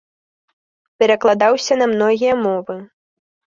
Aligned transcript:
Перакладаўся 1.03 1.73
на 1.83 1.89
многія 1.93 2.33
мовы. 2.45 2.81